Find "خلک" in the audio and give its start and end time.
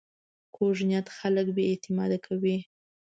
1.17-1.47